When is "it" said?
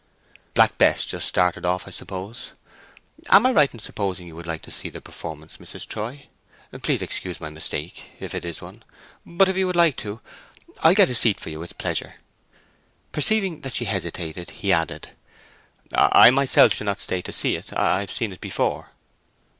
8.33-8.43, 17.55-17.71, 18.33-18.41